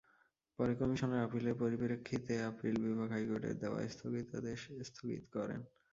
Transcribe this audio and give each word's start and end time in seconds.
পরে 0.59 0.73
কমিশনের 0.79 1.23
আপিলের 1.25 1.55
পরিপ্রেক্ষিতে 1.61 2.33
আপিল 2.49 2.75
বিভাগ 2.85 3.09
হাইকোর্টের 3.11 3.55
দেওয়া 3.61 3.79
স্থগিতাদেশ 3.87 4.59
স্থগিত 4.89 5.23
করেন। 5.35 5.59